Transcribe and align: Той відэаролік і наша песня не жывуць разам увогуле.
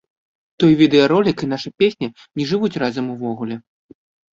Той 0.63 0.71
відэаролік 0.79 1.37
і 1.45 1.51
наша 1.53 1.75
песня 1.85 2.13
не 2.37 2.51
жывуць 2.55 2.75
разам 2.89 3.05
увогуле. 3.17 3.65